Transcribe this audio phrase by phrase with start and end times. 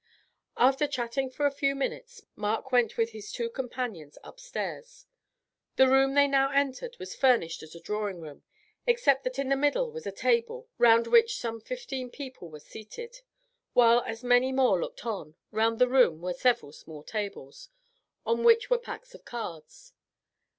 [0.57, 5.05] After chatting for a few minutes Mark went with his two companions upstairs.
[5.75, 8.41] The room they now entered was furnished as a drawing room,
[8.87, 13.21] except that in the middle was a table, round which some fifteen people were seated,
[13.73, 17.69] while as many more looked on; round the room were several small tables,
[18.25, 19.93] on which were packs of cards.